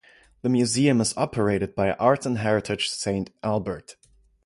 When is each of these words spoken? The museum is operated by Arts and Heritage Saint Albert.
The 0.41 0.49
museum 0.49 0.99
is 0.99 1.15
operated 1.15 1.75
by 1.75 1.91
Arts 1.91 2.25
and 2.25 2.39
Heritage 2.39 2.87
Saint 2.89 3.29
Albert. 3.43 3.97